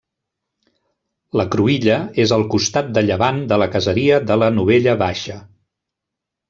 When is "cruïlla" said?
1.55-1.97